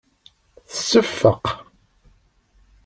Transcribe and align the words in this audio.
Tseffeq. 0.69 1.45